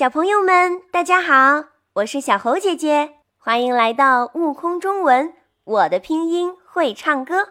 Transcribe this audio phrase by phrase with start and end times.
[0.00, 5.34] 小朋友们，大家好，我是小猴姐姐，欢迎来到悟空中文。
[5.62, 7.50] 我的拼音会唱歌，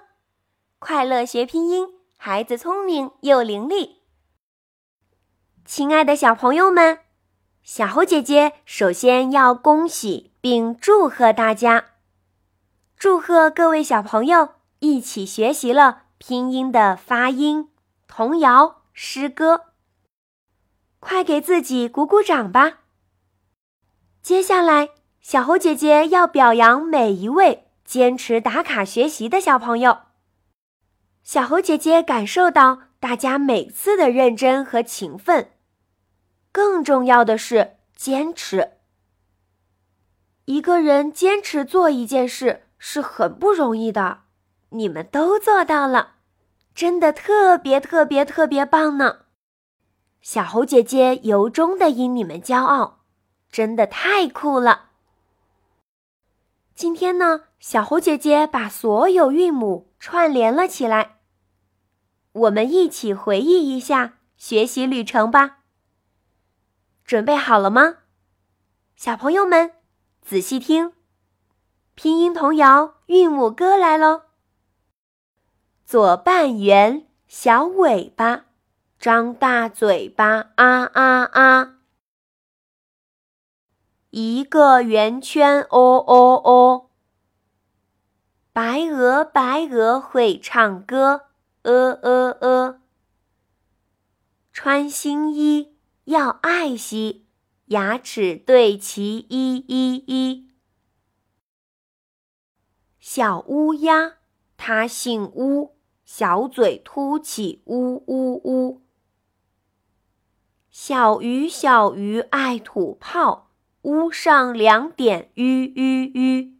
[0.80, 3.98] 快乐学拼音，孩子聪明又伶俐。
[5.64, 7.01] 亲爱的小朋友们，
[7.62, 11.86] 小猴姐姐首先要恭喜并祝贺大家，
[12.97, 17.70] 祝贺各位小朋友一起学习了拼音的发音、
[18.07, 19.66] 童谣、诗歌。
[21.00, 22.79] 快给自己鼓鼓掌吧！
[24.21, 24.90] 接下来，
[25.21, 29.99] 小猴姐姐要表扬每一位坚持打卡学习的小朋友。
[31.23, 35.52] 小猴姐姐感受到大家每次的认真和勤奋，
[36.52, 38.71] 更重要的是坚持。
[40.45, 44.21] 一个人坚持做一件事是很不容易的，
[44.70, 46.16] 你们都做到了，
[46.76, 49.20] 真的特别特别特别棒呢！
[50.22, 53.00] 小猴姐姐由衷的因你们骄傲，
[53.50, 54.90] 真的太酷了。
[56.76, 61.20] 今天呢，小猴姐姐把所有韵母串联了起来，
[62.32, 65.59] 我们一起回忆一下学习旅程吧。
[67.03, 67.99] 准备好了吗，
[68.95, 69.73] 小朋友们？
[70.21, 70.93] 仔细听，
[71.95, 74.23] 拼音童谣韵母歌来喽。
[75.86, 78.48] 左半圆，小尾巴。
[79.00, 81.80] 张大嘴巴啊啊啊！
[84.09, 86.89] 一个圆圈哦哦哦！
[88.52, 91.27] 白鹅白鹅会唱歌，
[91.61, 92.81] 呃呃呃！
[94.52, 97.25] 穿新衣要爱惜，
[97.67, 100.50] 牙齿对齐一一一。
[103.00, 104.17] 小乌鸦
[104.58, 108.81] 它姓乌，小嘴凸起呜呜呜。
[110.81, 113.49] 小鱼，小鱼爱吐泡，
[113.81, 116.58] 屋上两点吁吁吁。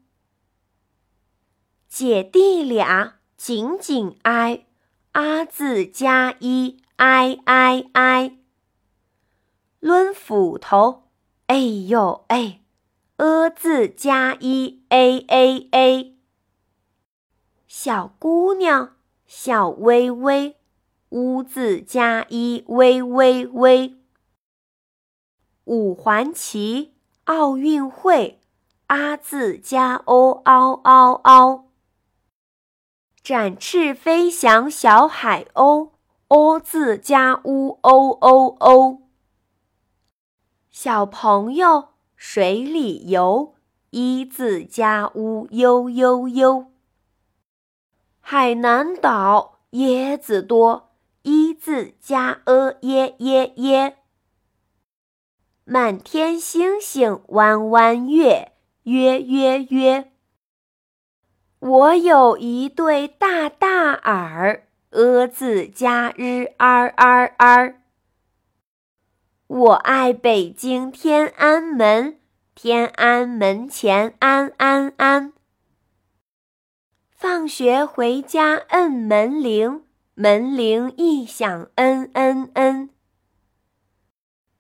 [1.88, 4.66] 姐弟俩紧紧挨，
[5.14, 8.38] 阿字加一挨挨挨。
[9.80, 11.04] 抡斧头，
[11.48, 11.56] 哎
[11.88, 12.60] 呦哎，
[13.16, 16.18] 呃字加一 a a a。
[17.70, 20.58] 小姑娘，小微微，
[21.08, 23.96] 乌字加一微微微。
[25.70, 28.40] 五环旗，奥运会，
[28.88, 31.66] 啊字加 o 嗷嗷嗷。
[33.22, 35.92] 展翅飞翔小海鸥
[36.28, 39.02] ，o 字加 u o o o。
[40.72, 43.54] 小朋友水里游，
[43.92, 46.66] 一字加 u 悠悠悠。
[48.20, 50.90] 海南岛椰子多，
[51.22, 53.98] 一字加 e 耶耶耶。
[55.72, 58.54] 满天星星弯弯月，
[58.86, 60.12] 约约约。
[61.60, 67.82] 我有一对大大耳，呃字加日 r r r。
[69.46, 72.18] 我爱北京天安门，
[72.56, 75.34] 天安门前安安安。
[77.12, 79.84] 放学回家摁门铃，
[80.16, 82.69] 门铃一响嗯嗯嗯。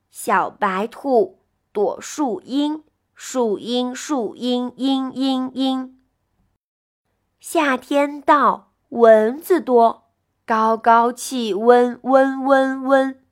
[0.09, 1.39] 小白兔
[1.71, 2.83] 躲树荫，
[3.13, 6.01] 树荫树荫荫荫荫。
[7.39, 10.09] 夏天到，蚊子多，
[10.45, 13.23] 高高气温温温温。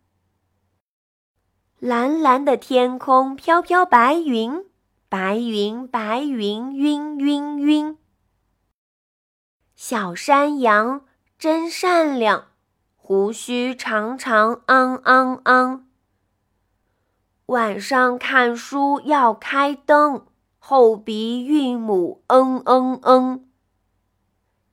[1.80, 4.66] 蓝蓝的天空飘飘白云，
[5.10, 7.98] 白云白云晕晕晕。
[9.76, 11.06] 小山羊
[11.38, 12.48] 真善良，
[12.96, 15.87] 胡须长长昂昂昂。
[17.48, 20.26] 晚上看书要开灯，
[20.60, 23.48] 后鼻韵母嗯嗯嗯。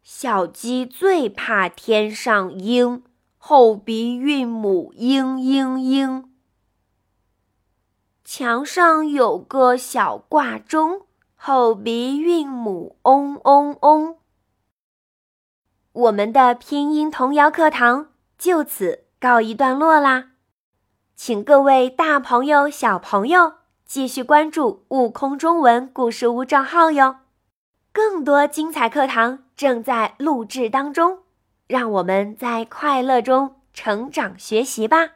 [0.03, 3.05] 小鸡最怕天上鹰，
[3.39, 6.25] 后鼻韵母嘤嘤嘤。
[8.25, 11.03] 墙上有个小挂钟，
[11.37, 14.17] 后鼻韵母嗡嗡嗡。
[15.93, 20.33] 我们的拼音童谣课堂就此告一段落啦。
[21.17, 23.55] 请各位大朋友、小朋友
[23.87, 27.19] 继续关注“悟空中文故事屋”账号哟，
[27.93, 31.21] 更多精彩课堂正在录制当中，
[31.69, 35.13] 让我们在快乐中成长学习吧。